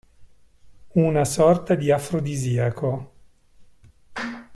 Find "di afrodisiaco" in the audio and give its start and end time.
1.75-3.11